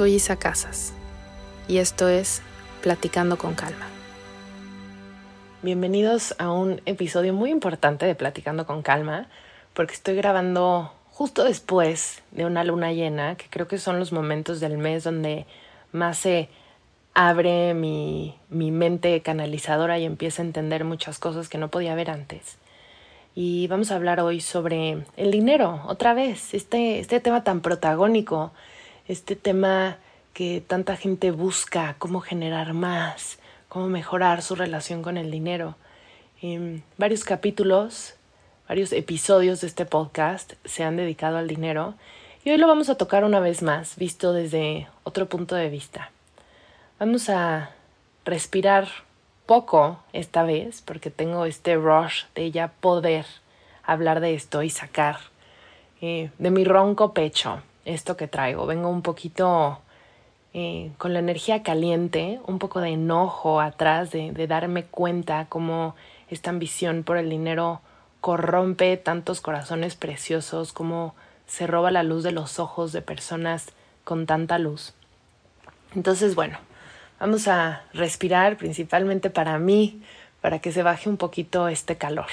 [0.00, 0.94] Soy Isa Casas
[1.68, 2.40] y esto es
[2.80, 3.86] Platicando con Calma.
[5.60, 9.26] Bienvenidos a un episodio muy importante de Platicando con Calma
[9.74, 14.58] porque estoy grabando justo después de una luna llena, que creo que son los momentos
[14.58, 15.44] del mes donde
[15.92, 16.48] más se
[17.12, 22.08] abre mi, mi mente canalizadora y empieza a entender muchas cosas que no podía ver
[22.08, 22.56] antes.
[23.34, 28.52] Y vamos a hablar hoy sobre el dinero, otra vez, este, este tema tan protagónico
[29.10, 29.98] este tema
[30.32, 35.74] que tanta gente busca, cómo generar más, cómo mejorar su relación con el dinero.
[36.40, 38.14] En varios capítulos,
[38.68, 41.94] varios episodios de este podcast se han dedicado al dinero
[42.44, 46.12] y hoy lo vamos a tocar una vez más, visto desde otro punto de vista.
[47.00, 47.70] Vamos a
[48.24, 48.86] respirar
[49.44, 53.26] poco esta vez porque tengo este rush de ya poder
[53.82, 55.18] hablar de esto y sacar
[56.00, 58.66] eh, de mi ronco pecho esto que traigo.
[58.66, 59.80] Vengo un poquito
[60.52, 65.94] eh, con la energía caliente, un poco de enojo atrás, de, de darme cuenta cómo
[66.28, 67.80] esta ambición por el dinero
[68.20, 71.14] corrompe tantos corazones preciosos, cómo
[71.46, 73.68] se roba la luz de los ojos de personas
[74.04, 74.94] con tanta luz.
[75.94, 76.58] Entonces, bueno,
[77.18, 80.02] vamos a respirar principalmente para mí,
[80.40, 82.28] para que se baje un poquito este calor.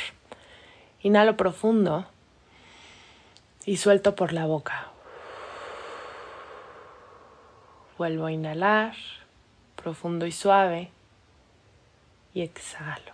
[1.02, 2.06] Inhalo profundo
[3.66, 4.92] y suelto por la boca.
[7.98, 8.94] Vuelvo a inhalar,
[9.76, 10.92] profundo y suave,
[12.36, 13.14] y exhalo.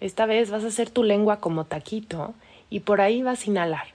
[0.00, 2.34] Esta vez vas a hacer tu lengua como taquito
[2.68, 3.86] y por ahí vas a inhalar.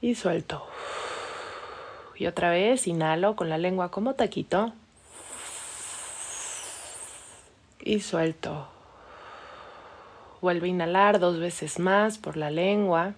[0.00, 0.66] Y suelto.
[2.14, 4.72] Y otra vez inhalo con la lengua como taquito.
[7.80, 8.68] Y suelto.
[10.40, 13.12] Vuelvo a inhalar dos veces más por la lengua.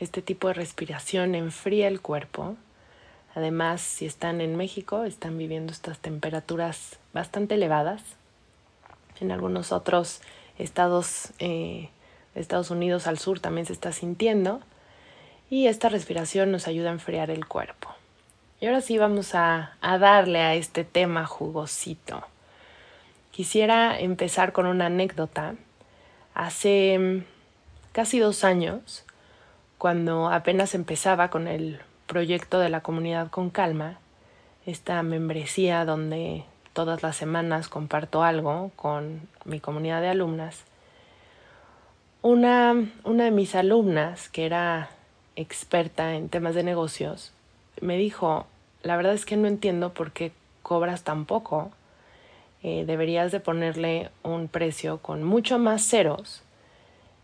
[0.00, 2.56] Este tipo de respiración enfría el cuerpo
[3.38, 8.02] Además, si están en México, están viviendo estas temperaturas bastante elevadas.
[9.20, 10.22] En algunos otros
[10.58, 11.88] estados eh,
[12.34, 14.58] de Estados Unidos al sur también se está sintiendo.
[15.50, 17.94] Y esta respiración nos ayuda a enfriar el cuerpo.
[18.60, 22.24] Y ahora sí vamos a, a darle a este tema jugosito.
[23.30, 25.54] Quisiera empezar con una anécdota.
[26.34, 27.24] Hace mm,
[27.92, 29.04] casi dos años,
[29.78, 34.00] cuando apenas empezaba con el proyecto de la comunidad con calma,
[34.66, 40.64] esta membresía donde todas las semanas comparto algo con mi comunidad de alumnas,
[42.22, 42.74] una,
[43.04, 44.90] una de mis alumnas, que era
[45.36, 47.32] experta en temas de negocios,
[47.80, 48.46] me dijo,
[48.82, 50.32] la verdad es que no entiendo por qué
[50.62, 51.70] cobras tan poco.
[52.62, 56.42] Eh, deberías de ponerle un precio con mucho más ceros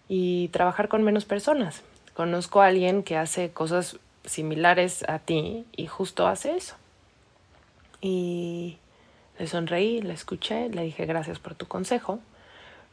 [0.08, 1.82] y trabajar con menos personas.
[2.14, 6.76] Conozco a alguien que hace cosas similares a ti y justo hace eso.
[8.00, 8.78] Y
[9.38, 12.20] le sonreí, le escuché, le dije gracias por tu consejo.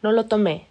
[0.01, 0.67] No lo tomé.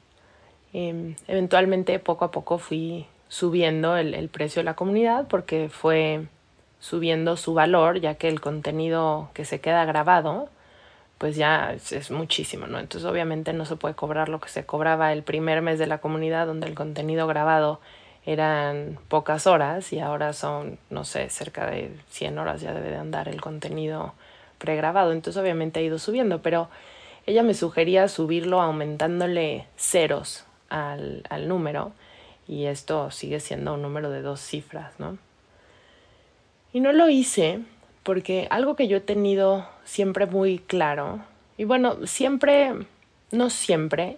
[0.72, 6.26] Em, eventualmente poco a poco fui subiendo el, precio de la comunidad porque fue
[6.78, 10.48] subiendo su valor ya que el contenido que se queda grabado
[11.18, 12.78] pues ya es, es, muchísimo, ¿no?
[12.78, 15.98] Entonces obviamente no se puede cobrar lo que se cobraba el primer mes de la
[15.98, 17.80] comunidad donde el contenido grabado
[18.26, 22.96] eran pocas horas y ahora son, no sé, cerca de 100 horas ya debe de
[22.96, 24.14] andar el contenido
[24.58, 25.12] pregrabado.
[25.12, 26.68] Entonces obviamente ha ido subiendo, pero
[27.26, 31.92] ella me sugería subirlo aumentándole ceros al, al número
[32.46, 35.18] y esto sigue siendo un número de dos cifras, ¿no?
[36.72, 37.60] Y no lo hice
[38.02, 41.20] porque algo que yo he tenido siempre muy claro,
[41.60, 42.72] y bueno, siempre,
[43.32, 44.16] no siempre,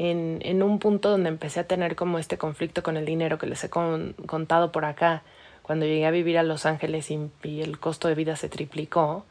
[0.00, 3.62] en, un punto donde empecé a tener como este conflicto con el dinero que les
[3.64, 5.22] he contado por acá,
[5.62, 9.26] cuando llegué a vivir a Los Ángeles y, el costo de vida se triplicó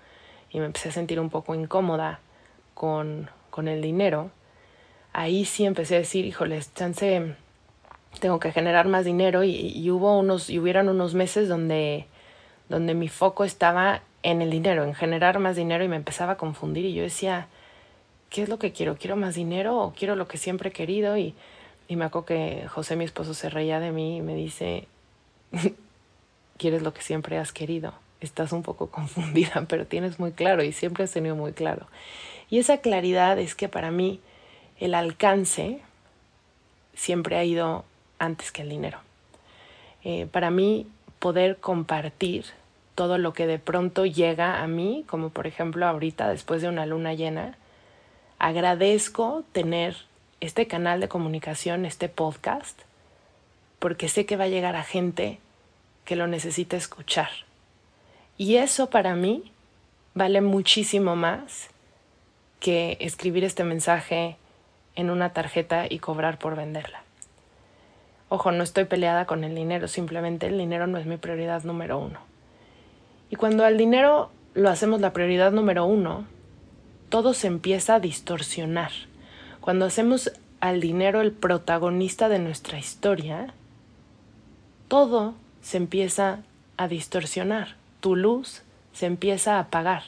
[0.52, 2.20] y me empecé a sentir un poco incómoda
[2.76, 4.30] con, con el dinero,
[5.12, 7.36] ahí sí empecé a decir, híjoles, chance,
[8.20, 12.06] tengo que generar más dinero y, y hubo unos, y unos meses donde,
[12.70, 16.38] donde mi foco estaba en el dinero, en generar más dinero y me empezaba a
[16.38, 16.86] confundir.
[16.86, 17.48] Y yo decía,
[18.30, 18.98] ¿qué es lo que quiero?
[18.98, 21.18] ¿Quiero más dinero o quiero lo que siempre he querido?
[21.18, 21.34] Y,
[21.88, 24.88] y me acuerdo que José, mi esposo, se reía de mí y me dice,
[26.58, 27.94] ¿quieres lo que siempre has querido?
[28.22, 31.88] Estás un poco confundida, pero tienes muy claro y siempre has tenido muy claro.
[32.50, 34.20] Y esa claridad es que para mí
[34.80, 35.80] el alcance
[36.94, 37.86] siempre ha ido
[38.18, 39.00] antes que el dinero.
[40.04, 40.88] Eh, para mí
[41.20, 42.46] poder compartir
[42.96, 46.86] todo lo que de pronto llega a mí, como por ejemplo ahorita después de una
[46.86, 47.58] luna llena,
[48.40, 49.98] agradezco tener
[50.40, 52.80] este canal de comunicación, este podcast,
[53.80, 55.40] porque sé que va a llegar a gente
[56.06, 57.30] que lo necesita escuchar.
[58.38, 59.52] Y eso para mí
[60.14, 61.70] vale muchísimo más
[62.60, 64.38] que escribir este mensaje
[64.96, 67.04] en una tarjeta y cobrar por venderla.
[68.30, 71.98] Ojo, no estoy peleada con el dinero, simplemente el dinero no es mi prioridad número
[71.98, 72.20] uno.
[73.30, 76.26] Y cuando al dinero lo hacemos la prioridad número uno,
[77.10, 78.92] todo se empieza a distorsionar.
[79.62, 83.54] Cuando hacemos al dinero el protagonista de nuestra historia,
[84.88, 86.40] todo se empieza
[86.78, 87.76] a distorsionar.
[88.00, 88.62] Tu luz
[88.94, 90.04] se empieza a apagar.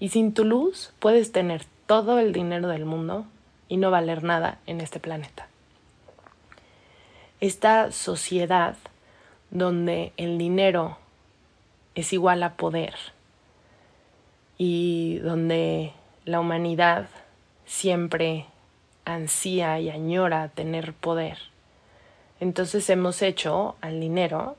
[0.00, 3.26] Y sin tu luz puedes tener todo el dinero del mundo
[3.68, 5.48] y no valer nada en este planeta.
[7.40, 8.76] Esta sociedad
[9.50, 10.98] donde el dinero
[11.94, 12.94] es igual a poder
[14.58, 15.92] y donde
[16.26, 17.08] la humanidad
[17.64, 18.44] siempre
[19.06, 21.38] ansía y añora tener poder.
[22.38, 24.56] Entonces hemos hecho al dinero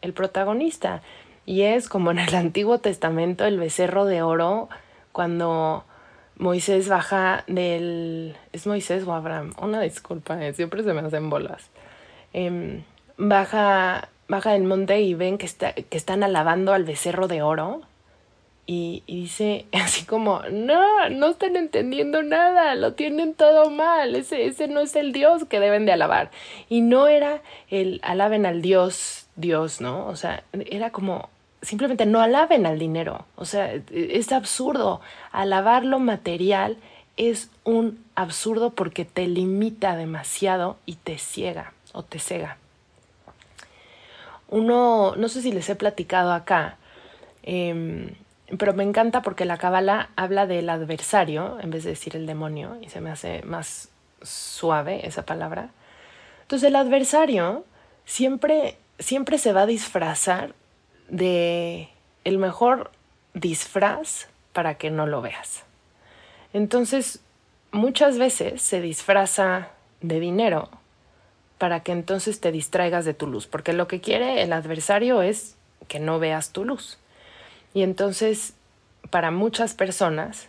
[0.00, 1.02] el protagonista
[1.44, 4.68] y es como en el Antiguo Testamento el becerro de oro
[5.10, 5.84] cuando
[6.36, 8.36] Moisés baja del...
[8.52, 9.54] ¿Es Moisés o Abraham?
[9.60, 11.68] Una disculpa, eh, siempre se me hacen bolas.
[12.32, 12.84] Em,
[13.16, 17.80] baja baja del monte y ven que, está, que están alabando al becerro de oro.
[18.70, 24.68] Y, dice así como, no, no están entendiendo nada, lo tienen todo mal, ese, ese
[24.68, 26.30] no es el Dios que deben de alabar.
[26.68, 30.06] Y no era el alaben al Dios, Dios, ¿no?
[30.06, 31.30] O sea, era como,
[31.62, 33.24] simplemente no alaben al dinero.
[33.36, 35.00] O sea, es absurdo.
[35.32, 36.76] Alabar lo material
[37.16, 42.58] es un absurdo porque te limita demasiado y te ciega o te cega
[44.48, 46.78] uno, no sé si les he platicado acá,
[47.42, 48.14] em,
[48.56, 52.78] pero me encanta porque la cábala habla del adversario en vez de decir el demonio
[52.80, 53.90] y se me hace más
[54.22, 55.70] suave esa palabra.
[56.42, 57.64] Entonces el adversario
[58.06, 60.54] siempre, siempre se va a disfrazar
[61.08, 61.90] de
[62.24, 62.90] el mejor
[63.34, 65.64] disfraz para que no lo veas.
[66.52, 67.20] Entonces,
[67.70, 69.68] muchas veces se disfraza
[70.00, 70.70] de dinero
[71.58, 75.56] para que entonces te distraigas de tu luz, porque lo que quiere el adversario es
[75.88, 76.98] que no veas tu luz.
[77.74, 78.54] Y entonces,
[79.10, 80.48] para muchas personas,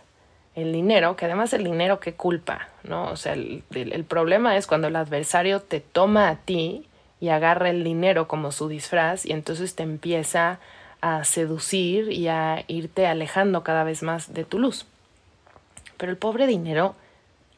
[0.54, 3.10] el dinero, que además el dinero que culpa, ¿no?
[3.10, 6.86] O sea, el, el, problema es cuando el adversario te toma a ti
[7.20, 10.58] y agarra el dinero como su disfraz y entonces te empieza
[11.00, 14.86] a seducir y a irte alejando cada vez más de tu luz.
[15.96, 16.94] Pero el pobre dinero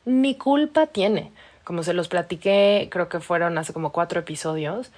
[0.04, 1.32] ni culpa tiene
[1.64, 4.90] como se los platiqué, creo que fueron hace como cuatro episodios,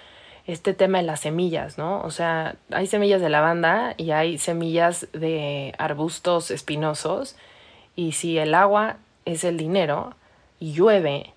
[0.46, 2.00] este tema de las semillas, ¿no?
[2.02, 7.36] O sea, hay semillas de lavanda y hay semillas de arbustos espinosos
[7.96, 10.14] y si el agua es el dinero
[10.60, 11.32] y llueve,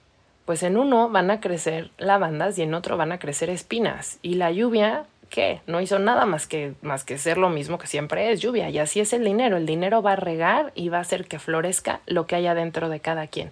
[0.46, 4.36] pues en uno van a crecer lavandas y en otro van a crecer espinas y
[4.36, 5.62] la lluvia ¿qué?
[5.68, 8.70] No hizo nada más que, más que ser lo mismo que siempre es lluvia.
[8.70, 9.58] Y así es el dinero.
[9.58, 12.90] El dinero va a regar y va a hacer que florezca lo que haya dentro
[12.90, 13.52] de cada quien.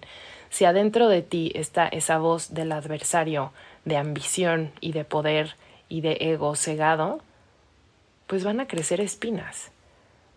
[0.50, 3.52] Si adentro de ti está esa voz del adversario
[3.84, 5.56] de ambición y de poder
[5.88, 7.20] y de ego cegado,
[8.26, 9.70] pues van a crecer espinas.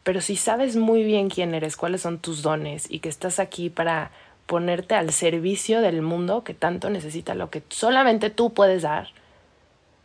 [0.03, 3.69] Pero si sabes muy bien quién eres, cuáles son tus dones y que estás aquí
[3.69, 4.11] para
[4.45, 9.09] ponerte al servicio del mundo que tanto necesita lo que solamente tú puedes dar,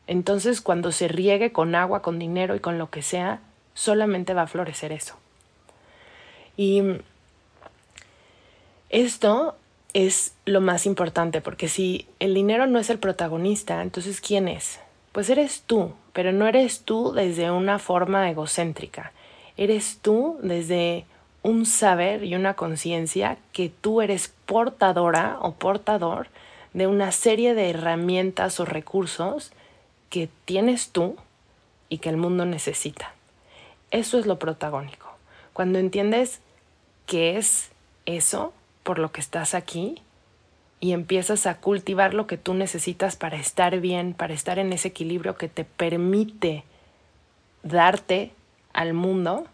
[0.07, 3.41] entonces cuando se riegue con agua, con dinero y con lo que sea,
[3.73, 5.17] solamente va a florecer eso.
[6.57, 6.83] Y
[8.91, 9.57] esto
[9.95, 14.81] es lo más importante, porque si el dinero no es el protagonista, entonces ¿quién es?
[15.13, 19.13] Pues eres tú, pero no eres tú desde una forma egocéntrica,
[19.57, 21.07] eres tú desde
[21.43, 26.29] un saber y una conciencia que tú eres portadora o portador
[26.73, 29.53] de una serie de herramientas o recursos
[30.11, 31.17] que tienes tú
[31.89, 33.15] y que el mundo necesita.
[33.93, 35.07] Eso es lo protagónico.
[35.53, 36.41] Cuando entiendes
[37.07, 37.71] qué es
[38.07, 38.53] eso
[38.85, 40.01] por lo que estás aquí
[40.79, 44.89] y empiezas a cultivar lo que tú necesitas para estar bien, para estar en ese
[44.89, 46.63] equilibrio que te permite
[47.63, 48.33] darte
[48.73, 49.47] al mundo,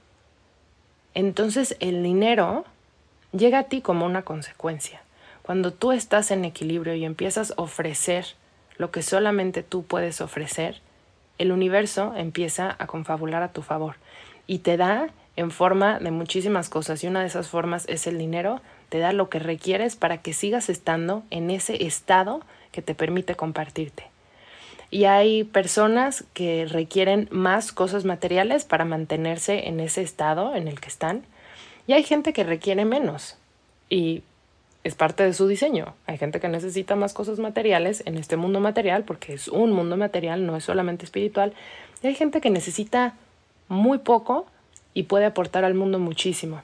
[1.14, 2.64] entonces el dinero
[3.32, 5.02] llega a ti como una consecuencia.
[5.42, 8.26] Cuando tú estás en equilibrio y empiezas a ofrecer
[8.76, 10.80] lo que solamente tú puedes ofrecer,
[11.40, 13.96] el universo empieza a confabular a tu favor
[14.46, 18.18] y te da en forma de muchísimas cosas y una de esas formas es el
[18.18, 22.42] dinero, te da lo que requieres para que sigas estando en ese estado
[22.72, 24.04] que te permite compartirte.
[24.90, 30.78] Y hay personas que requieren más cosas materiales para mantenerse en ese estado en el
[30.78, 31.22] que están.
[31.86, 33.38] Y hay gente que requiere menos.
[33.88, 34.24] Y
[34.82, 35.94] es parte de su diseño.
[36.06, 39.96] Hay gente que necesita más cosas materiales en este mundo material, porque es un mundo
[39.96, 41.52] material, no es solamente espiritual.
[42.02, 43.14] Y hay gente que necesita
[43.68, 44.46] muy poco
[44.94, 46.62] y puede aportar al mundo muchísimo.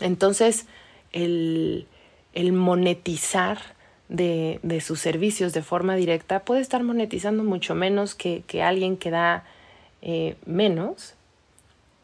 [0.00, 0.66] Entonces,
[1.12, 1.86] el,
[2.34, 3.58] el monetizar
[4.08, 8.96] de, de, sus servicios de forma directa puede estar monetizando mucho menos que, que alguien
[8.96, 9.44] que da
[10.02, 11.14] eh, menos,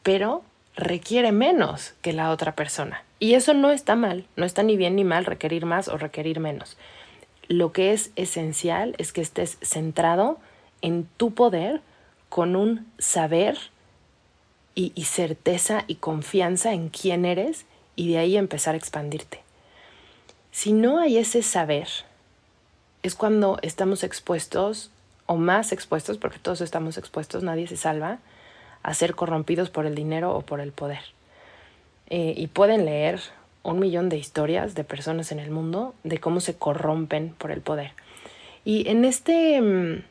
[0.03, 0.45] pero
[0.77, 3.03] requiere menos que la otra persona.
[3.19, 6.41] Y eso no está mal, no está ni bien ni mal requerir más o requerir
[6.41, 6.77] menos.
[7.49, 10.39] Lo que es esencial es que estés centrado
[10.83, 11.81] en tu poder
[12.29, 13.57] con un saber
[14.75, 19.41] y, y certeza y confianza en quién eres y de ahí empezar a expandirte.
[20.51, 21.89] Si no hay ese saber,
[23.03, 24.91] es cuando estamos expuestos
[25.27, 28.19] o más expuestos, porque todos estamos expuestos, nadie se salva,
[28.83, 31.01] a ser corrompidos por el dinero o por el poder.
[32.09, 33.21] Eh, y pueden leer
[33.63, 37.61] un millón de historias de personas en el mundo de cómo se corrompen por el
[37.61, 37.93] poder.
[38.65, 40.05] Y en este, mm,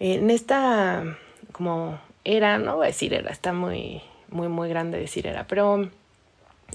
[0.00, 1.16] en esta
[1.52, 5.90] como era, no voy a decir era, está muy, muy, muy grande decir era, pero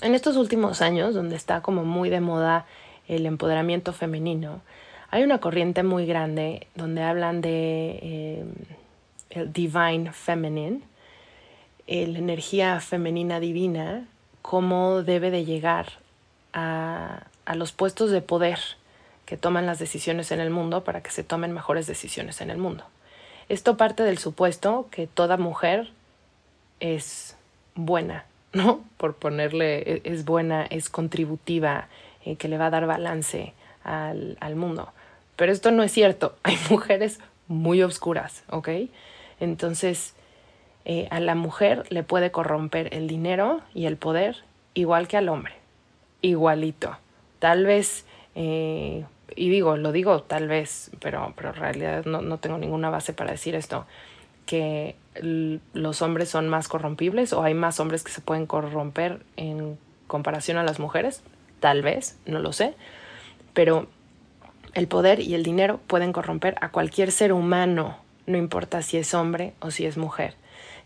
[0.02, 2.66] en estos últimos años, donde está como muy de moda
[3.08, 4.62] el empoderamiento femenino,
[5.10, 8.46] hay una corriente muy grande donde hablan de eh,
[9.32, 10.82] el divine feminine,
[11.88, 14.06] la energía femenina divina,
[14.42, 15.94] cómo debe de llegar
[16.54, 18.60] a, a los puestos de poder
[19.26, 22.58] que toman las decisiones en el mundo para que se tomen mejores decisiones en el
[22.58, 22.86] mundo.
[23.50, 25.90] Esto parte del supuesto que toda mujer
[26.80, 27.36] es
[27.76, 28.84] buena, ¿no?
[28.98, 31.88] Por ponerle, e, es buena, es contributiva,
[32.26, 33.54] eh, que le va a dar balance
[33.84, 34.92] al, al mundo.
[35.38, 36.36] Pero esto no es cierto.
[36.44, 38.70] Hay mujeres muy oscuras, ¿ok?
[39.40, 40.14] Entonces,
[40.90, 45.28] eh, a la mujer le puede corromper el dinero y el poder igual que al
[45.28, 45.54] hombre,
[46.22, 46.96] igualito.
[47.40, 49.04] Tal vez, eh,
[49.36, 53.12] y digo, lo digo tal vez, pero, pero en realidad no, no tengo ninguna base
[53.12, 53.86] para decir esto,
[54.46, 54.96] que
[55.74, 59.78] los hombres son más corrompibles o hay más hombres que se pueden corromper en
[60.08, 61.22] comparación a las mujeres,
[61.60, 62.76] tal vez, no lo sé,
[63.54, 63.88] pero
[64.74, 69.14] el poder y el dinero pueden corromper a cualquier ser humano, no importa si es
[69.14, 70.36] hombre o si es mujer.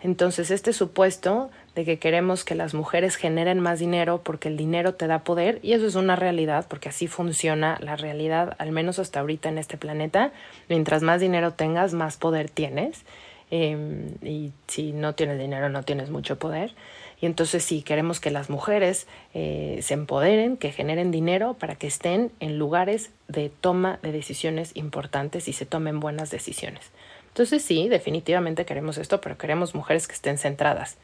[0.03, 4.95] Entonces, este supuesto de que queremos que las mujeres generen más dinero porque el dinero
[4.95, 8.99] te da poder, y eso es una realidad, porque así funciona la realidad, al menos
[8.99, 10.31] hasta ahorita en este planeta,
[10.69, 13.03] mientras más dinero tengas, más poder tienes,
[13.51, 16.73] em, y si no tienes dinero, no tienes mucho poder.
[17.21, 19.05] Y entonces sí, queremos que las mujeres
[19.35, 24.71] eh, se empoderen, que generen dinero para que estén en lugares de toma de decisiones
[24.75, 26.91] importantes y se tomen buenas decisiones.
[27.31, 30.97] Entonces sí, definitivamente queremos esto, pero queremos mujeres que estén centradas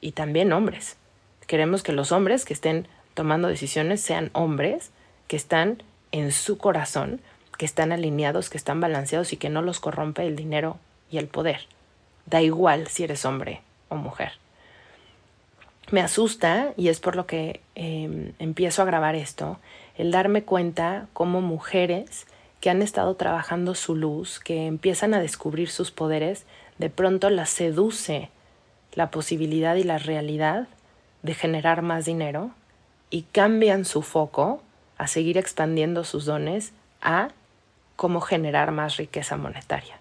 [0.00, 0.96] y también hombres.
[1.48, 4.92] Queremos que los hombres que estén tomando decisiones sean hombres
[5.26, 7.20] que están en su corazón,
[7.58, 10.78] que están alineados, que están balanceados y que no los corrompe el dinero
[11.10, 11.66] y el poder.
[12.26, 14.32] Da igual si eres hombre o mujer.
[15.90, 19.58] Me asusta, y es por lo que em, empiezo a grabar esto,
[19.98, 22.26] el darme cuenta cómo mujeres
[22.62, 26.46] que han estado trabajando su luz, que empiezan a descubrir sus poderes,
[26.78, 28.30] de pronto las seduce
[28.92, 30.68] la posibilidad y la realidad
[31.24, 32.52] de generar más dinero
[33.10, 34.62] y cambian su foco
[34.96, 37.30] a seguir expandiendo sus dones a
[37.96, 39.98] cómo generar más riqueza monetaria.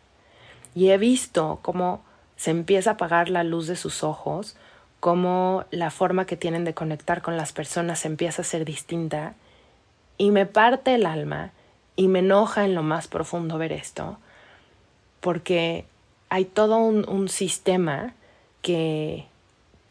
[0.75, 2.03] Y he visto cómo
[2.35, 4.55] se empieza a apagar la luz de sus ojos,
[4.99, 9.33] cómo la forma que tienen de conectar con las personas empieza a ser distinta
[10.19, 11.53] y me parte el alma
[11.95, 14.17] y me enoja en lo más profundo ver esto,
[15.19, 15.85] porque
[16.29, 18.13] hay todo un, sistema
[18.61, 19.25] que,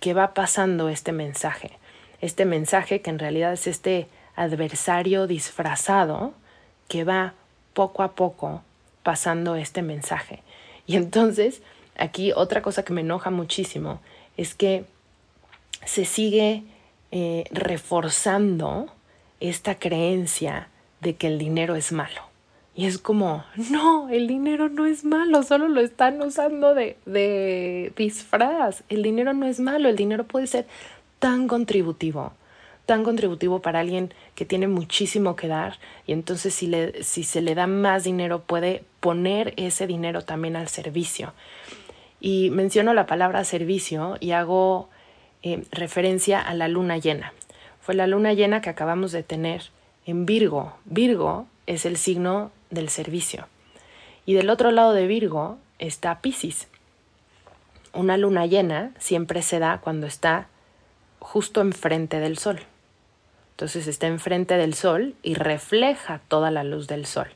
[0.00, 1.78] que va pasando este mensaje.
[2.20, 6.34] este mensaje que en realidad es este adversario disfrazado
[6.88, 7.34] que va
[7.72, 8.62] poco a poco
[9.02, 10.42] pasando este mensaje.
[10.86, 11.62] Y entonces,
[11.96, 14.00] aquí otra cosa que me enoja muchísimo
[14.36, 14.84] es que
[15.84, 16.62] se sigue
[17.12, 18.92] eh, reforzando
[19.40, 20.68] esta creencia
[21.00, 22.22] de que el dinero es malo.
[22.74, 27.92] Y es como, no, el dinero no es malo, solo lo están usando de, de
[27.96, 28.84] disfraz.
[28.88, 30.66] El dinero no es malo, el dinero puede ser
[31.18, 32.32] tan contributivo,
[32.86, 37.42] tan contributivo para alguien que tiene muchísimo que dar y entonces si, le, si se
[37.42, 41.34] le da más dinero puede poner ese dinero también al servicio.
[42.20, 44.88] Y menciono la palabra servicio y hago
[45.42, 47.32] eh, referencia a la luna llena.
[47.80, 49.70] Fue la luna llena que acabamos de tener
[50.10, 50.74] en Virgo.
[50.84, 53.46] Virgo es el signo del servicio.
[54.26, 56.68] Y del otro lado de Virgo está Pisces.
[57.92, 60.48] Una luna llena siempre se da cuando está
[61.18, 62.60] justo enfrente del sol.
[63.52, 67.28] Entonces está enfrente del sol y refleja toda la luz del sol.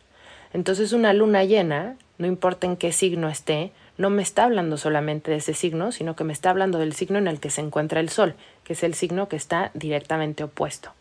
[0.53, 5.31] Entonces una luna llena, no importa en qué signo esté, no me está hablando solamente
[5.31, 8.01] de ese signo, sino que me está hablando del signo en el que se encuentra
[8.01, 10.93] el sol, que es el signo que está directamente opuesto.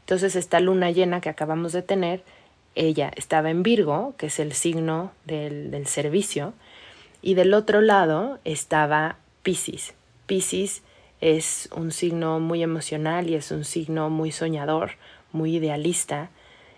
[0.00, 2.22] Entonces esta luna llena que acabamos de tener,
[2.74, 6.54] ella estaba en Virgo, que es el signo del, del servicio,
[7.22, 9.94] y del otro lado estaba Pisces.
[10.26, 10.82] Pisces
[11.20, 14.92] es un signo muy emocional y es un signo muy soñador,
[15.32, 16.30] muy idealista.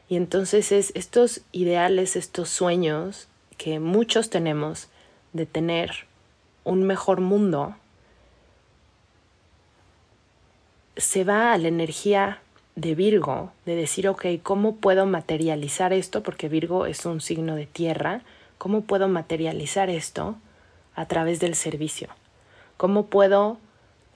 [0.09, 4.89] Y entonces es estos ideales, estos sueños que muchos tenemos
[5.33, 6.07] de tener
[6.65, 7.77] un mejor mundo,
[10.97, 12.41] se va a la energía
[12.75, 16.23] de Virgo, de decir, ok, ¿cómo puedo materializar esto?
[16.23, 18.23] Porque Virgo es un signo de tierra,
[18.59, 20.37] ¿cómo puedo materializar esto
[20.95, 22.09] a través del servicio?
[22.77, 23.59] ¿Cómo puedo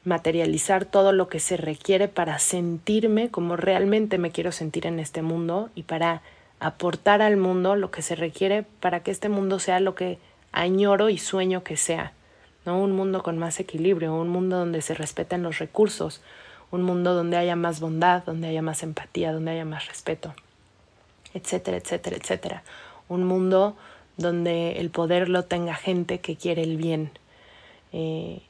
[0.05, 5.21] materializar todo lo que se requiere para sentirme como realmente me quiero sentir en este
[5.21, 6.23] mundo y para
[6.61, 10.19] aportar al mundo lo que se requiere para que este mundo sea lo que
[10.53, 12.13] añoro y sueño que sea,
[12.65, 12.81] ¿no?
[12.81, 16.23] Un mundo con más equilibrio, un mundo donde se respeten los recursos,
[16.71, 20.35] un mundo donde haya más bondad, donde haya más empatía, donde haya más respeto,
[21.35, 22.63] etcétera, etcétera, etcétera.
[23.09, 23.77] Un mundo
[24.17, 27.11] donde el poder lo tenga gente que quiere el bien,
[27.93, 28.43] eh,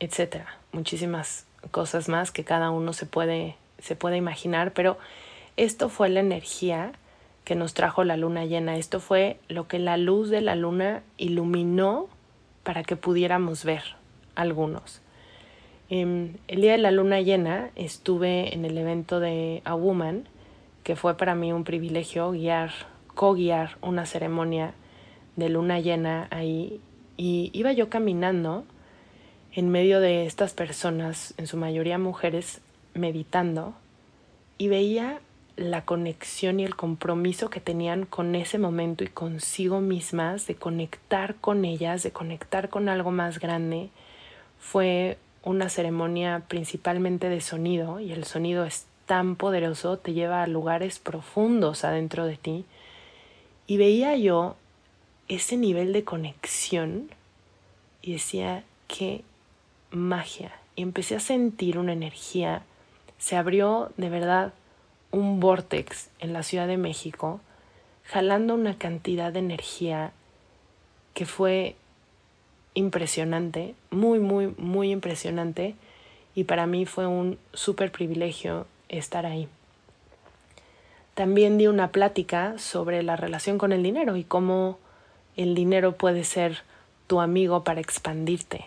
[0.00, 0.58] etcétera.
[0.72, 4.98] Muchísimas cosas más que cada uno se puede, se puede imaginar, pero
[5.56, 6.92] esto fue la energía
[7.44, 8.76] que nos trajo la luna llena.
[8.76, 12.08] Esto fue lo que la luz de la luna iluminó
[12.62, 13.82] para que pudiéramos ver
[14.34, 15.00] algunos.
[15.88, 20.28] Em, el día de la luna llena estuve en el evento de A Woman,
[20.82, 22.72] que fue para mí un privilegio guiar,
[23.14, 24.74] co-guiar una ceremonia
[25.36, 26.80] de luna llena ahí.
[27.16, 28.64] Y iba yo caminando
[29.52, 32.60] en medio de estas personas, en su mayoría mujeres,
[32.94, 33.74] meditando,
[34.58, 35.20] y veía
[35.56, 41.36] la conexión y el compromiso que tenían con ese momento y consigo mismas, de conectar
[41.36, 43.90] con ellas, de conectar con algo más grande,
[44.58, 50.48] fue una ceremonia principalmente de sonido y el sonido es tan poderoso, te lleva a
[50.48, 52.64] lugares profundos adentro de ti.
[53.68, 54.56] Y veía yo
[55.28, 57.08] ese nivel de conexión
[58.02, 59.22] y decía, qué
[59.92, 60.52] magia.
[60.74, 62.62] Y empecé a sentir una energía,
[63.18, 64.52] se abrió de verdad
[65.12, 67.40] un vortex en la Ciudad de México,
[68.04, 70.10] jalando una cantidad de energía
[71.14, 71.76] que fue
[72.76, 75.74] impresionante, muy, muy, muy impresionante,
[76.36, 79.48] y para mí fue un súper privilegio estar ahí.
[81.14, 84.78] También di una plática sobre la relación con el dinero y cómo
[85.36, 86.58] el dinero puede ser
[87.06, 88.66] tu amigo para expandirte.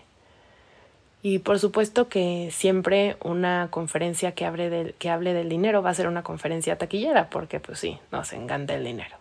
[1.22, 5.92] Y por supuesto que siempre una conferencia que hable, del, que hable del dinero va
[5.92, 9.18] a ser una conferencia taquillera, porque pues sí, nos encanta el dinero.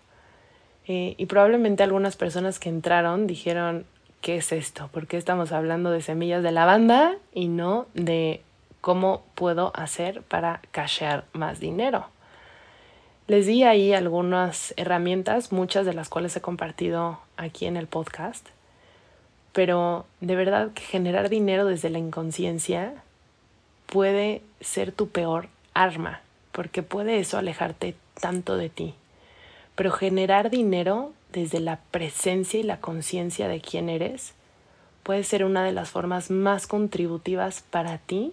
[0.86, 3.84] Eh, y probablemente algunas personas que entraron dijeron,
[4.20, 4.88] ¿qué es esto?
[4.88, 8.42] ¿Por qué estamos hablando de semillas de lavanda y no de
[8.80, 12.06] cómo puedo hacer para cashear más dinero?
[13.26, 18.48] Les di ahí algunas herramientas, muchas de las cuales he compartido aquí en el podcast
[19.58, 22.94] pero de verdad que generar dinero desde la inconsciencia
[23.86, 26.20] puede ser tu peor arma,
[26.52, 28.94] porque puede eso alejarte tanto de ti.
[29.74, 34.34] Pero generar dinero desde la presencia y la conciencia de quién eres
[35.02, 38.32] puede ser una de las formas más contributivas para ti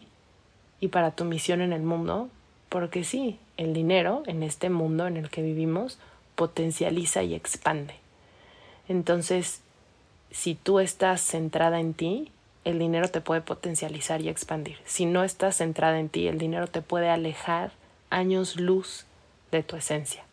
[0.82, 2.30] y para tu misión en el mundo,
[2.68, 5.98] porque sí, el dinero en este mundo en el que vivimos
[6.36, 7.96] potencializa y expande.
[8.90, 9.62] Entonces,
[10.32, 12.30] si tú estás centrada en ti,
[12.66, 14.78] el dinero te puede potencializar y expandir.
[14.84, 17.72] Si no estás centrada en ti, el dinero te puede alejar
[18.10, 19.06] años luz
[19.52, 20.25] de tu esencia.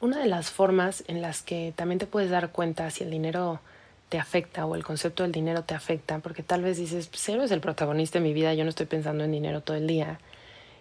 [0.00, 3.60] Una de las formas en las que también te puedes dar cuenta si el dinero
[4.08, 7.50] te afecta o el concepto del dinero te afecta, porque tal vez dices, cero es
[7.50, 10.18] el protagonista de mi vida, yo no estoy pensando en dinero todo el día,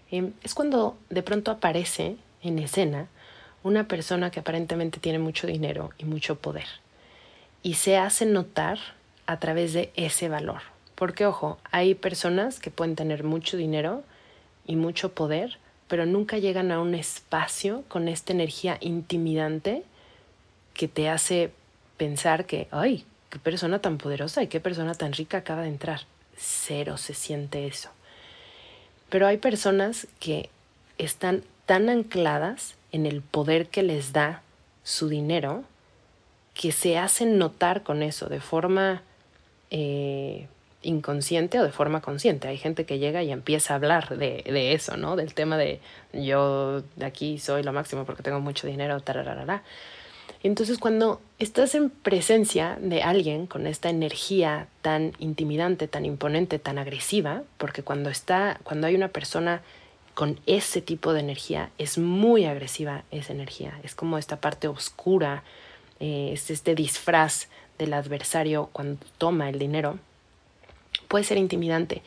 [0.10, 3.08] em, es cuando de pronto aparece en escena
[3.62, 6.66] una persona que aparentemente tiene mucho dinero y mucho poder
[7.62, 8.80] y se hace notar
[9.26, 10.62] a través de ese valor.
[10.96, 14.04] Porque ojo, hay personas que pueden tener mucho dinero
[14.66, 15.58] y mucho poder,
[15.90, 19.84] pero nunca llegan a un espacio con esta energía intimidante
[20.74, 21.52] que te hace
[21.98, 26.02] pensar que, ay, qué persona tan poderosa y qué persona tan rica acaba de entrar.
[26.38, 27.90] Cero se siente eso.
[29.10, 30.50] Pero hay personas que
[31.00, 34.44] están tan ancladas en el poder que les da
[34.84, 35.64] su dinero
[36.54, 39.02] que se hacen notar con eso de forma
[39.72, 40.48] eh,
[40.82, 42.48] inconsciente o de forma consciente.
[42.48, 45.16] Hay gente que llega y empieza a hablar de, de eso, ¿no?
[45.16, 45.80] Del tema de
[46.14, 49.64] yo de aquí soy lo máximo porque tengo mucho dinero, tararara.
[50.42, 56.78] Entonces cuando estás en presencia de alguien con esta energía tan intimidante, tan imponente, tan
[56.78, 59.62] agresiva, porque cuando está, cuando hay una persona
[60.14, 63.80] con ese tipo de energía, es muy agresiva esa energía.
[63.84, 65.44] Es como esta parte oscura,
[66.00, 70.00] eh, es este disfraz del adversario cuando toma el dinero.
[71.10, 72.02] Puede ser intimidante.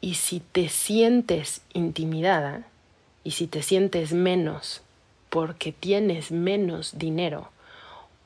[0.00, 2.62] Y si te sientes intimidada
[3.24, 4.80] y si te sientes menos
[5.28, 7.50] porque tienes menos dinero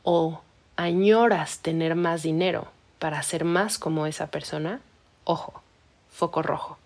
[0.04, 0.42] o
[0.76, 4.80] añoras tener más dinero para ser más como esa persona,
[5.24, 5.62] ojo,
[6.10, 6.78] foco rojo,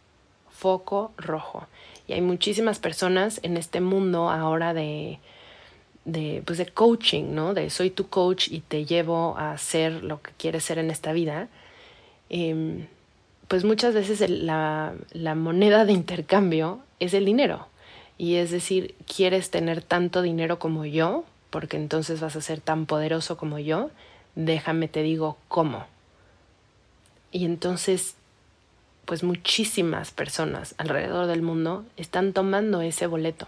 [0.51, 1.67] foco rojo.
[2.09, 5.19] Y hay muchísimas personas en este mundo ahora de,
[6.05, 7.53] de, pues de coaching, ¿no?
[7.53, 11.13] De soy tu coach y te llevo a hacer lo que quieres ser en esta
[11.13, 11.49] vida.
[12.31, 12.87] Em,
[13.49, 17.67] pues muchas veces la, la moneda de intercambio es el dinero.
[18.19, 22.87] Y es decir, quieres tener tanto dinero como yo, porque entonces vas a ser tan
[22.87, 23.91] poderoso como yo,
[24.35, 25.87] déjame te digo cómo.
[27.31, 28.15] Y entonces,
[29.05, 33.47] pues muchísimas personas alrededor del mundo están tomando ese boleto.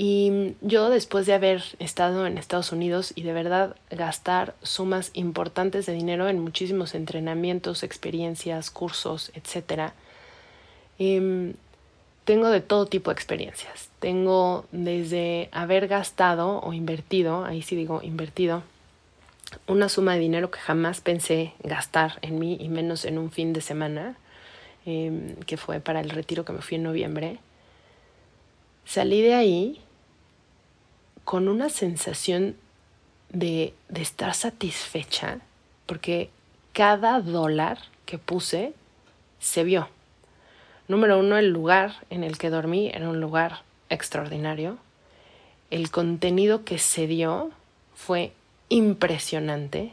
[0.00, 5.86] Y yo después de haber estado en Estados Unidos y de verdad gastar sumas importantes
[5.86, 9.90] de dinero en muchísimos entrenamientos, experiencias, cursos, etc.,
[11.00, 11.54] em,
[12.24, 13.88] tengo de todo tipo de experiencias.
[13.98, 18.62] Tengo desde haber gastado o invertido, ahí sí digo invertido,
[19.66, 23.52] una suma de dinero que jamás pensé gastar en mí y menos en un fin
[23.52, 24.16] de semana,
[24.86, 27.38] em, que fue para el retiro que me fui en noviembre.
[28.84, 29.82] Salí de ahí
[31.28, 32.56] con una sensación
[33.28, 35.40] de, de estar satisfecha
[35.84, 36.30] porque
[36.72, 38.72] cada dólar que puse
[39.38, 39.90] se vio
[40.88, 43.60] Número uno, el lugar en el que dormí era un lugar
[43.90, 44.78] extraordinario.
[45.70, 47.50] El contenido que se dio
[47.94, 48.32] fue
[48.70, 49.92] impresionante.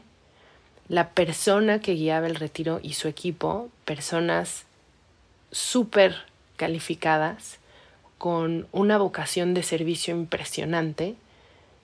[0.87, 4.63] La persona que guiaba el retiro y su equipo, personas
[5.51, 6.15] súper
[6.55, 7.57] calificadas,
[8.17, 11.17] con una vocación de servicio impresionante,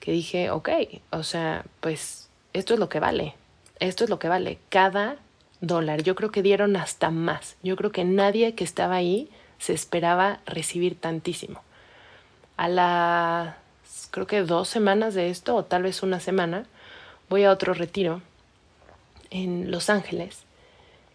[0.02, 0.70] que dije, ok,
[1.12, 3.36] o sea, pues esto es lo que vale,
[3.80, 4.58] esto es lo que vale.
[4.70, 5.18] Cada
[5.62, 6.04] dólar.
[6.04, 7.56] Yo creo que dieron hasta más.
[7.64, 11.62] Yo creo que nadie que estaba ahí se esperaba recibir tantísimo.
[12.58, 13.56] A las,
[14.10, 16.66] creo que dos semanas de esto, o tal vez una semana,
[17.30, 18.22] voy a otro retiro
[19.30, 20.44] en Los Ángeles,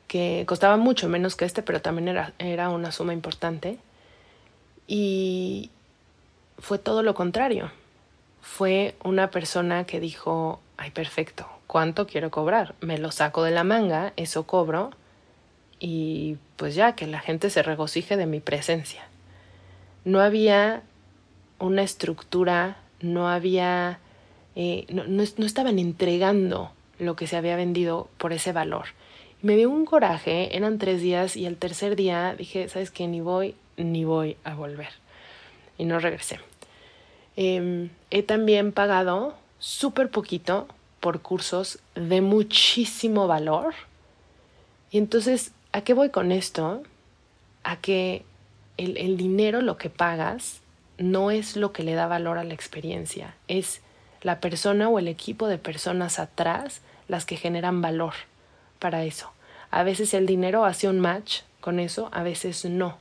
[0.09, 3.79] que costaba mucho menos que este, pero también era, era una suma importante.
[4.87, 5.70] Y
[6.59, 7.70] fue todo lo contrario.
[8.46, 12.74] Fue una persona que dijo, ay, perfecto, ¿cuánto quiero cobrar?
[12.80, 14.92] Me lo saco de la manga, eso cobro
[15.78, 19.09] y pues ya que la gente se regocije de mi presencia.
[20.06, 20.82] No había
[21.59, 23.98] una estructura, no había,
[24.54, 28.87] eh, no, no, estaban entregando lo que se había vendido por ese valor.
[29.42, 33.06] Me dio un coraje, eran tres días y el tercer día dije, ¿sabes qué?
[33.06, 34.92] Ni voy, ni voy a volver.
[35.76, 36.38] Y no regresé.
[37.37, 40.66] Em, he también pagado súper poquito
[41.01, 43.75] por cursos de muchísimo valor.
[44.90, 46.83] Y entonces, ¿a qué voy con esto?
[47.62, 48.25] A que
[48.77, 50.61] el, el dinero, lo que pagas,
[50.99, 53.83] no es lo que le da valor a la experiencia, es
[54.22, 58.14] la persona o el equipo de personas atrás las que generan valor
[58.79, 59.31] para eso.
[59.70, 62.99] A veces el dinero hace un match con eso, a veces no.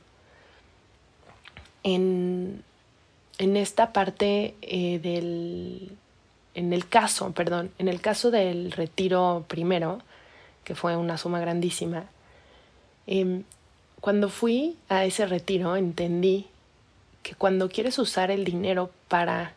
[1.82, 2.62] En,
[3.38, 5.92] en esta parte eh, del,
[6.54, 10.00] en el caso, perdón, en el caso del retiro primero,
[10.64, 12.06] que fue una suma grandísima,
[13.06, 13.44] Em,
[14.00, 16.46] cuando fui a ese retiro entendí
[17.22, 19.52] que cuando quieres usar el dinero para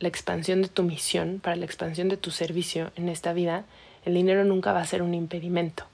[0.00, 3.64] la expansión de tu misión, para la expansión de tu servicio en esta vida,
[4.04, 5.84] el dinero nunca va a ser un impedimento.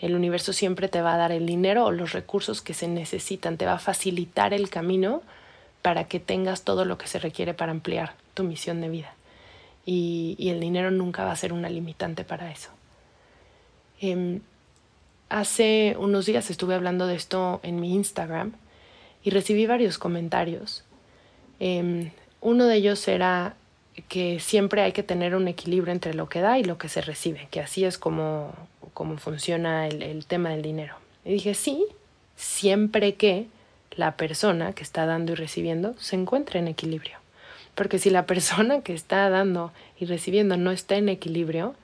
[0.00, 3.58] El universo siempre te va a dar el dinero o los recursos que se necesitan,
[3.58, 5.22] te va a facilitar el camino
[5.82, 9.14] para que tengas todo lo que se requiere para ampliar tu misión de vida.
[9.86, 12.70] Y, el dinero nunca va a ser una limitante para eso.
[14.00, 14.40] Em,
[15.28, 18.52] hace unos días estuve hablando de esto en mi Instagram
[19.22, 20.84] y recibí varios comentarios.
[21.58, 23.56] Em, uno de ellos era
[24.08, 27.00] que siempre hay que tener un equilibrio entre lo que da y lo que se
[27.00, 28.54] recibe, que así es como,
[28.94, 30.94] como funciona el, el tema del dinero.
[31.24, 31.84] Y dije, sí,
[32.36, 33.46] siempre que
[33.92, 37.18] la persona que está dando y recibiendo se encuentre en equilibrio.
[37.74, 41.74] Porque si la persona que está dando y recibiendo no está en equilibrio,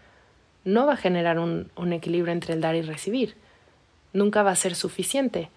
[0.64, 3.36] no va a generar un, un equilibrio entre el dar y recibir.
[4.12, 5.50] Nunca va a ser suficiente.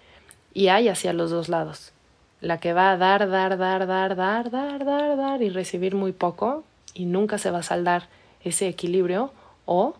[0.54, 1.94] Y hay hacia los dos lados
[2.42, 6.12] la que va a dar, dar, dar, dar, dar, dar, dar, dar y recibir muy
[6.12, 8.08] poco y nunca se va a saldar
[8.44, 9.34] ese equilibrio
[9.66, 9.96] o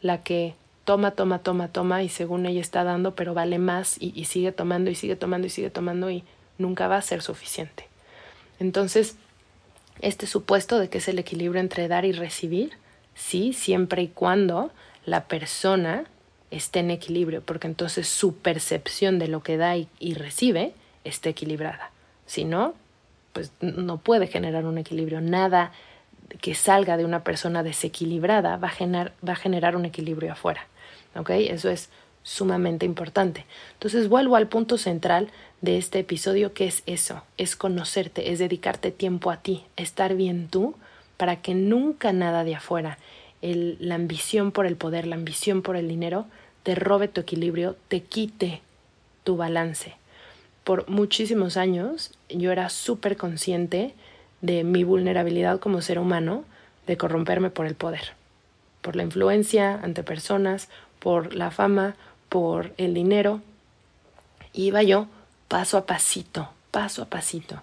[0.00, 0.54] la que
[0.90, 4.90] toma, toma, toma, toma y según ella está dando pero vale más y, sigue tomando
[4.90, 6.24] y sigue tomando y sigue tomando y
[6.58, 7.86] nunca va a ser suficiente.
[8.58, 9.14] Entonces,
[10.00, 12.72] este supuesto de que es el equilibrio entre dar y recibir,
[13.14, 14.72] sí, siempre y cuando
[15.06, 16.06] la persona
[16.50, 20.74] esté en equilibrio, porque entonces su percepción de lo que da y recibe
[21.04, 21.92] esté equilibrada.
[22.26, 22.74] Si no,
[23.32, 25.20] pues no puede generar un equilibrio.
[25.20, 25.70] Nada
[26.40, 30.66] que salga de una persona desequilibrada va va a generar un equilibrio afuera.
[31.14, 31.30] ¿Ok?
[31.30, 31.88] Eso es
[32.22, 33.46] sumamente importante.
[33.74, 38.90] Entonces vuelvo al punto central de este episodio que es eso, es conocerte, es dedicarte
[38.90, 40.74] tiempo a ti, estar bien tú
[41.16, 42.98] para que nunca nada de afuera,
[43.42, 46.26] el, la ambición por el poder, la ambición por el dinero,
[46.62, 48.60] te robe tu equilibrio, te quite
[49.24, 49.96] tu balance
[50.64, 53.94] por muchísimos años yo era súper consciente
[54.40, 56.44] de mi vulnerabilidad como ser humano
[56.86, 58.12] de corromperme por el poder,
[58.80, 60.68] por la influencia ante personas,
[61.00, 61.96] por la fama,
[62.28, 63.40] por el dinero.
[64.52, 65.08] Iba yo
[65.48, 67.62] paso a pasito, paso a pasito.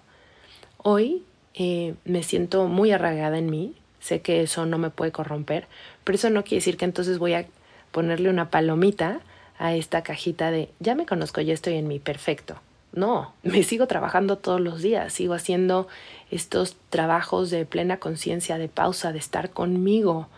[0.76, 1.22] Hoy
[1.54, 5.66] eh, me siento muy arraigada en mí, sé que eso no me puede corromper,
[6.04, 7.46] pero eso no quiere decir que entonces voy a
[7.90, 9.20] ponerle una palomita
[9.58, 12.56] a esta cajita de ya me conozco, ya estoy en mi perfecto.
[12.92, 15.88] No, me sigo trabajando todos los días, sigo haciendo
[16.30, 20.28] estos trabajos de plena conciencia, de pausa, de estar conmigo,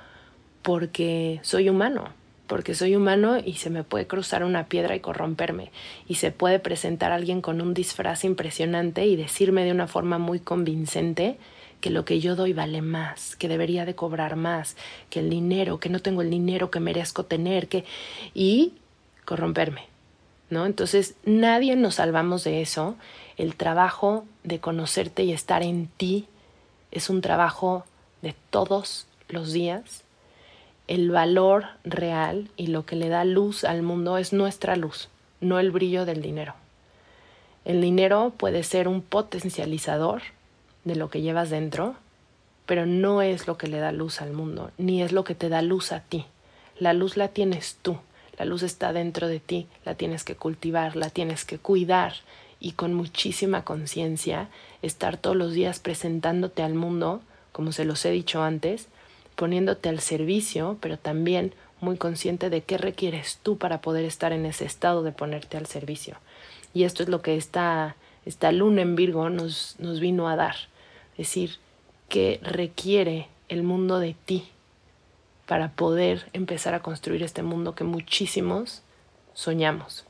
[0.63, 2.11] porque soy humano,
[2.51, 5.71] porque soy humano y se me puede cruzar una piedra y corromperme,
[6.09, 10.41] y se puede presentar alguien con un disfraz impresionante y decirme de una forma muy
[10.41, 11.37] convincente
[11.81, 14.77] que lo que yo doy vale más, que debería de cobrar más,
[15.11, 17.85] que el dinero, que no tengo el dinero que merezco tener, que
[18.35, 18.73] y
[19.25, 19.87] corromperme.
[20.51, 20.67] ¿no?
[20.67, 22.97] Entonces, nadie nos salvamos de eso.
[23.37, 26.27] El trabajo de conocerte y estar en ti
[26.91, 27.85] es un trabajo
[28.23, 30.03] de todos los días.
[30.91, 35.09] El valor real y lo que le da luz al mundo es nuestra luz,
[35.41, 36.55] no el brillo del dinero.
[37.65, 40.23] El dinero puede ser un potencializador
[40.83, 41.95] de lo que llevas dentro,
[42.67, 45.49] pero no es lo que le da luz al mundo, ni es lo que te
[45.49, 46.27] da luz a ti.
[46.77, 47.99] La luz la tienes tú.
[48.37, 52.15] La luz está dentro de ti, la tienes que cultivar, la tienes que cuidar
[52.59, 54.49] y con muchísima conciencia
[54.83, 57.21] estar todos los días presentándote al mundo,
[57.53, 58.89] como se los he dicho antes,
[59.41, 64.45] poniéndote al servicio, pero también muy consciente de qué requieres tú para poder estar en
[64.45, 66.19] ese estado de ponerte al servicio.
[66.75, 70.57] Y esto es lo que esta, esta luna en Virgo nos, nos vino a dar,
[71.17, 71.53] decir,
[72.11, 74.47] qué requiere el mundo de ti
[75.47, 78.83] para poder empezar a construir este mundo que muchísimos
[79.33, 80.05] soñamos.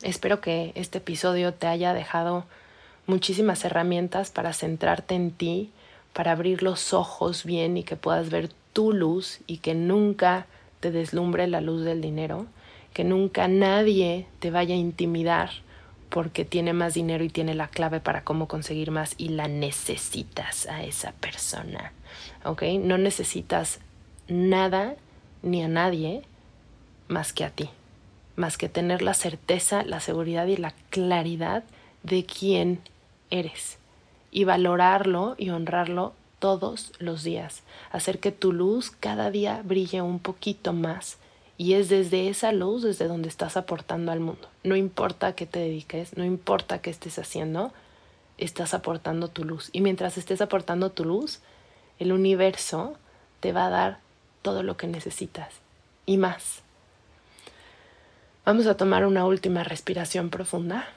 [0.00, 2.46] Espero que este episodio te haya dejado
[3.06, 5.72] muchísimas herramientas para centrarte en ti,
[6.14, 10.46] para abrir los ojos bien y que puedas ver tu luz y que nunca
[10.80, 12.46] te deslumbre la luz del dinero,
[12.94, 15.50] que nunca nadie te vaya a intimidar
[16.08, 20.66] porque tiene más dinero y tiene la clave para cómo conseguir más y la necesitas
[20.66, 21.92] a esa persona.
[22.44, 22.62] ¿Ok?
[22.80, 23.80] No necesitas
[24.28, 24.94] nada
[25.42, 26.22] ni a nadie
[27.08, 27.68] más que a ti,
[28.36, 31.64] más que tener la certeza, la seguridad y la claridad
[32.04, 32.80] de quién
[33.30, 33.78] eres
[34.34, 40.18] y valorarlo y honrarlo todos los días, hacer que tu luz cada día brille un
[40.18, 41.18] poquito más
[41.56, 44.48] y es desde esa luz desde donde estás aportando al mundo.
[44.64, 47.72] No importa qué te dediques, no importa qué estés haciendo,
[48.36, 49.70] estás aportando tu luz.
[49.72, 51.38] Y mientras estés aportando tu luz,
[52.00, 52.96] el universo
[53.38, 53.98] te va a dar
[54.42, 55.54] todo lo que necesitas
[56.06, 56.62] y más.
[58.44, 60.88] Vamos a tomar una última respiración profunda.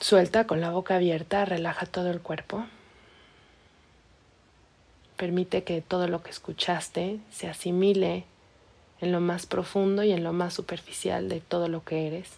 [0.00, 2.66] Suelta con la boca abierta, relaja todo el cuerpo.
[5.16, 8.24] Permite que todo lo que escuchaste se asimile
[9.00, 12.30] en lo más profundo y en lo más superficial de todo lo que eres.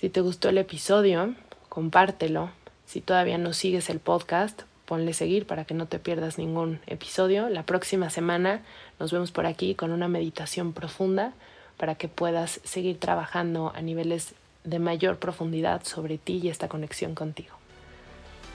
[0.00, 1.34] Si te gustó el episodio,
[1.68, 2.50] compártelo.
[2.86, 7.50] Si todavía no sigues el podcast, ponle seguir para que no te pierdas ningún episodio.
[7.50, 8.62] La próxima semana
[8.98, 11.34] nos vemos por aquí con una meditación profunda
[11.76, 17.14] para que puedas seguir trabajando a niveles de mayor profundidad sobre ti y esta conexión
[17.14, 17.54] contigo.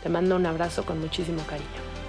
[0.03, 2.08] Te mando un abrazo con muchísimo cariño.